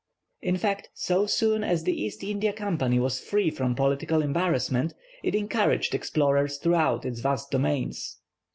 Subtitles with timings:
[0.41, 5.35] In fact, so soon as the East India Company was free from political embarrassments, it
[5.35, 8.17] encouraged explorers throughout its vast domains.